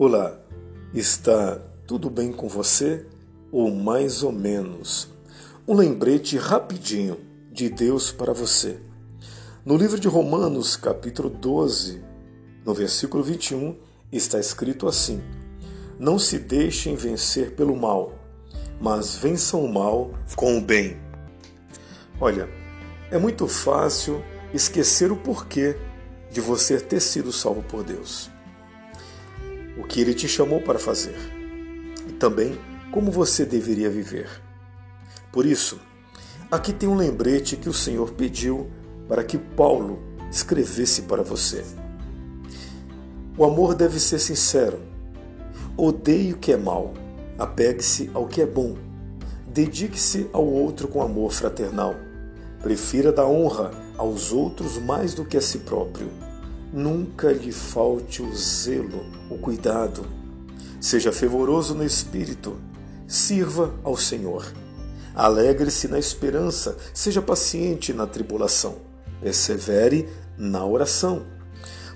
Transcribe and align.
Olá, 0.00 0.38
está 0.94 1.60
tudo 1.84 2.08
bem 2.08 2.30
com 2.30 2.46
você? 2.46 3.04
Ou 3.50 3.74
mais 3.74 4.22
ou 4.22 4.30
menos? 4.30 5.08
Um 5.66 5.74
lembrete 5.74 6.36
rapidinho 6.36 7.18
de 7.50 7.68
Deus 7.68 8.12
para 8.12 8.32
você. 8.32 8.78
No 9.66 9.76
livro 9.76 9.98
de 9.98 10.06
Romanos, 10.06 10.76
capítulo 10.76 11.28
12, 11.28 12.00
no 12.64 12.72
versículo 12.74 13.24
21, 13.24 13.74
está 14.12 14.38
escrito 14.38 14.86
assim: 14.86 15.20
Não 15.98 16.16
se 16.16 16.38
deixem 16.38 16.94
vencer 16.94 17.56
pelo 17.56 17.74
mal, 17.74 18.12
mas 18.80 19.16
vençam 19.16 19.64
o 19.64 19.74
mal 19.74 20.12
com 20.36 20.58
o 20.58 20.60
bem. 20.60 20.96
Olha, 22.20 22.48
é 23.10 23.18
muito 23.18 23.48
fácil 23.48 24.22
esquecer 24.54 25.10
o 25.10 25.16
porquê 25.16 25.76
de 26.30 26.40
você 26.40 26.78
ter 26.78 27.00
sido 27.00 27.32
salvo 27.32 27.64
por 27.64 27.82
Deus 27.82 28.30
o 29.78 29.84
que 29.84 30.00
ele 30.00 30.12
te 30.12 30.26
chamou 30.26 30.60
para 30.60 30.78
fazer 30.78 31.14
e 32.08 32.12
também 32.12 32.58
como 32.90 33.10
você 33.10 33.44
deveria 33.44 33.88
viver. 33.88 34.28
Por 35.30 35.46
isso, 35.46 35.78
aqui 36.50 36.72
tem 36.72 36.88
um 36.88 36.96
lembrete 36.96 37.56
que 37.56 37.68
o 37.68 37.72
Senhor 37.72 38.12
pediu 38.12 38.68
para 39.06 39.22
que 39.22 39.38
Paulo 39.38 40.02
escrevesse 40.30 41.02
para 41.02 41.22
você. 41.22 41.64
O 43.36 43.44
amor 43.44 43.74
deve 43.74 44.00
ser 44.00 44.18
sincero. 44.18 44.80
Odeie 45.76 46.32
o 46.32 46.38
que 46.38 46.52
é 46.52 46.56
mal, 46.56 46.92
apegue-se 47.38 48.10
ao 48.12 48.26
que 48.26 48.42
é 48.42 48.46
bom. 48.46 48.76
Dedique-se 49.46 50.28
ao 50.32 50.44
outro 50.44 50.88
com 50.88 51.00
amor 51.00 51.32
fraternal. 51.32 51.94
Prefira 52.60 53.12
dar 53.12 53.26
honra 53.26 53.70
aos 53.96 54.32
outros 54.32 54.78
mais 54.78 55.14
do 55.14 55.24
que 55.24 55.36
a 55.36 55.40
si 55.40 55.58
próprio 55.58 56.27
Nunca 56.72 57.32
lhe 57.32 57.50
falte 57.50 58.22
o 58.22 58.34
zelo, 58.36 59.06
o 59.30 59.38
cuidado. 59.38 60.04
Seja 60.78 61.10
fervoroso 61.10 61.74
no 61.74 61.82
espírito, 61.82 62.58
sirva 63.06 63.74
ao 63.82 63.96
Senhor. 63.96 64.52
Alegre-se 65.14 65.88
na 65.88 65.98
esperança, 65.98 66.76
seja 66.92 67.22
paciente 67.22 67.94
na 67.94 68.06
tribulação, 68.06 68.76
persevere 69.18 70.08
na 70.36 70.64
oração. 70.64 71.24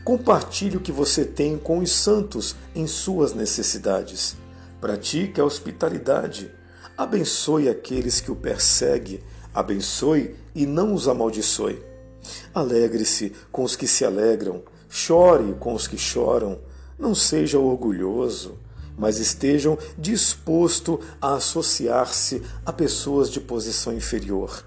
Compartilhe 0.02 0.78
o 0.78 0.80
que 0.80 0.91
você 0.91 1.25
tem 1.25 1.58
com 1.58 1.78
os 1.78 1.92
santos 1.92 2.56
em 2.75 2.86
suas 2.86 3.34
necessidades. 3.34 4.36
Pratique 4.80 5.38
a 5.38 5.44
hospitalidade. 5.44 6.50
Abençoe 6.97 7.69
aqueles 7.69 8.22
que 8.22 8.32
o 8.32 8.36
perseguem. 8.36 9.20
Abençoe 9.54 10.34
e 10.54 10.64
não 10.64 10.94
os 10.94 11.06
amaldiçoe 11.06 11.91
Alegre-se 12.55 13.33
com 13.51 13.65
os 13.65 13.77
que 13.77 13.87
se 13.87 14.05
alegram, 14.05 14.62
chore 14.89 15.55
com 15.59 15.75
os 15.75 15.87
que 15.87 15.98
choram. 15.98 16.59
Não 16.98 17.15
seja 17.15 17.59
orgulhoso, 17.59 18.59
mas 18.97 19.19
estejam 19.19 19.78
disposto 19.98 21.00
a 21.20 21.34
associar-se 21.34 22.43
a 22.65 22.73
pessoas 22.73 23.31
de 23.31 23.41
posição 23.41 23.93
inferior. 23.93 24.65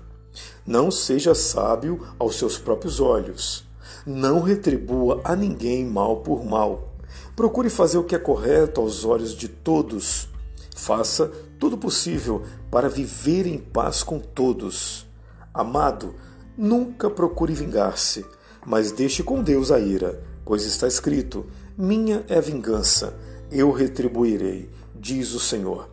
Não 0.66 0.89
seja 0.89 1.36
sábio 1.36 2.06
aos 2.20 2.36
seus 2.36 2.58
próprios 2.58 3.00
olhos. 3.00 3.64
Não 4.06 4.42
retribua 4.42 5.22
a 5.23 5.36
ninguém 5.36 5.86
mal 5.86 6.17
por 6.17 6.44
mal. 6.44 6.95
Procure 7.36 7.70
fazer 7.70 7.98
o 7.98 8.03
que 8.03 8.16
é 8.16 8.20
correto 8.20 8.81
aos 8.81 9.06
olhos 9.06 9.33
de 9.33 9.48
todos. 9.48 10.28
Faça 10.76 11.31
tudo 11.59 11.78
possível 11.78 12.44
para 12.70 12.89
viver 12.89 13.45
em 13.48 13.58
paz 13.58 14.03
com 14.03 14.20
todos. 14.20 15.06
Amado, 15.53 16.16
Nunca 16.58 17.09
procure 17.09 17.53
vingar-se, 17.53 18.25
mas 18.66 18.92
deixe 18.92 19.22
com 19.22 19.44
Deus 19.44 19.72
a 19.72 19.80
ira, 19.80 20.23
pois 20.45 20.64
está 20.64 20.88
escrito: 20.88 21.45
Minha 21.78 22.23
é 22.30 22.39
vingança, 22.39 23.14
eu 23.52 23.72
retribuirei, 23.72 24.70
diz 24.95 25.33
o 25.33 25.39
Senhor. 25.39 25.89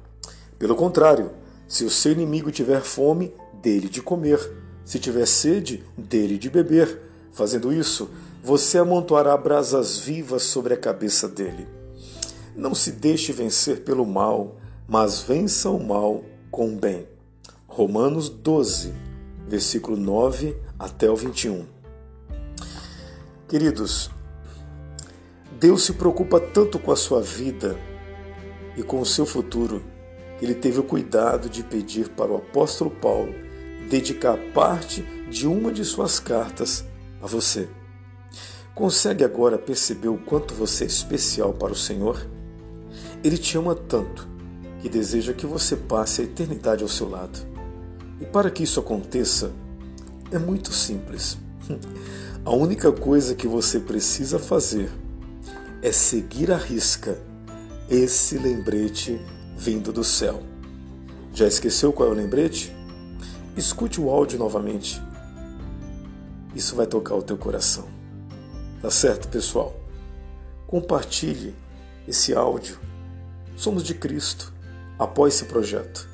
Pelo 0.58 0.76
contrário, 0.76 1.32
se 1.66 1.84
o 1.84 1.90
seu 1.90 2.12
inimigo 2.12 2.50
tiver 2.52 2.82
fome, 2.82 3.32
dele 3.60 3.88
de 3.88 4.00
comer, 4.00 4.38
se 4.84 4.98
tiver 4.98 5.26
sede, 5.26 5.82
dele 5.96 6.38
de 6.38 6.48
beber. 6.48 7.00
Fazendo 7.32 7.72
isso, 7.72 8.10
você 8.44 8.78
amontoará 8.78 9.36
brasas 9.36 9.98
vivas 9.98 10.42
sobre 10.42 10.74
a 10.74 10.76
cabeça 10.76 11.28
dele. 11.28 11.66
Não 12.54 12.74
se 12.74 12.92
deixe 12.92 13.32
vencer 13.32 13.80
pelo 13.80 14.04
mal, 14.04 14.56
mas 14.86 15.22
vença 15.22 15.70
o 15.70 15.82
mal 15.82 16.22
com 16.50 16.74
o 16.74 16.76
bem. 16.76 17.08
Romanos 17.66 18.28
12, 18.28 18.92
versículo 19.52 19.98
9 19.98 20.56
até 20.78 21.10
o 21.10 21.14
21. 21.14 21.66
Queridos, 23.46 24.10
Deus 25.60 25.82
se 25.82 25.92
preocupa 25.92 26.40
tanto 26.40 26.78
com 26.78 26.90
a 26.90 26.96
sua 26.96 27.20
vida 27.20 27.78
e 28.78 28.82
com 28.82 28.98
o 28.98 29.04
seu 29.04 29.26
futuro 29.26 29.84
que 30.38 30.46
ele 30.46 30.54
teve 30.54 30.80
o 30.80 30.82
cuidado 30.82 31.50
de 31.50 31.62
pedir 31.62 32.08
para 32.08 32.32
o 32.32 32.36
apóstolo 32.36 32.90
Paulo 32.90 33.34
dedicar 33.90 34.38
parte 34.54 35.02
de 35.28 35.46
uma 35.46 35.70
de 35.70 35.84
suas 35.84 36.18
cartas 36.18 36.82
a 37.20 37.26
você. 37.26 37.68
Consegue 38.74 39.22
agora 39.22 39.58
perceber 39.58 40.08
o 40.08 40.16
quanto 40.16 40.54
você 40.54 40.84
é 40.84 40.86
especial 40.86 41.52
para 41.52 41.74
o 41.74 41.76
Senhor? 41.76 42.26
Ele 43.22 43.36
te 43.36 43.58
ama 43.58 43.74
tanto 43.74 44.26
que 44.80 44.88
deseja 44.88 45.34
que 45.34 45.44
você 45.44 45.76
passe 45.76 46.22
a 46.22 46.24
eternidade 46.24 46.82
ao 46.82 46.88
seu 46.88 47.06
lado. 47.06 47.51
E 48.22 48.24
para 48.24 48.52
que 48.52 48.62
isso 48.62 48.78
aconteça, 48.78 49.50
é 50.30 50.38
muito 50.38 50.72
simples. 50.72 51.36
A 52.46 52.52
única 52.52 52.92
coisa 52.92 53.34
que 53.34 53.48
você 53.48 53.80
precisa 53.80 54.38
fazer 54.38 54.92
é 55.82 55.90
seguir 55.90 56.52
à 56.52 56.56
risca 56.56 57.18
esse 57.90 58.38
lembrete 58.38 59.20
vindo 59.56 59.92
do 59.92 60.04
céu. 60.04 60.40
Já 61.34 61.48
esqueceu 61.48 61.92
qual 61.92 62.10
é 62.10 62.12
o 62.12 62.14
lembrete? 62.14 62.72
Escute 63.56 64.00
o 64.00 64.08
áudio 64.08 64.38
novamente. 64.38 65.02
Isso 66.54 66.76
vai 66.76 66.86
tocar 66.86 67.16
o 67.16 67.22
teu 67.22 67.36
coração. 67.36 67.88
Tá 68.80 68.88
certo, 68.88 69.26
pessoal? 69.26 69.74
Compartilhe 70.68 71.56
esse 72.06 72.32
áudio. 72.32 72.78
Somos 73.56 73.82
de 73.82 73.94
Cristo. 73.94 74.52
Apoie 74.96 75.28
esse 75.28 75.46
projeto. 75.46 76.11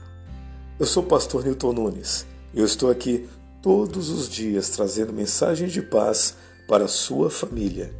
Eu 0.78 0.86
sou 0.86 1.02
o 1.02 1.06
pastor 1.06 1.44
Newton 1.44 1.72
Nunes. 1.72 2.24
Eu 2.54 2.64
estou 2.64 2.88
aqui 2.88 3.28
todos 3.60 4.10
os 4.10 4.28
dias 4.28 4.68
trazendo 4.68 5.12
mensagens 5.12 5.72
de 5.72 5.82
paz 5.82 6.36
para 6.68 6.84
a 6.84 6.88
sua 6.88 7.28
família. 7.28 7.92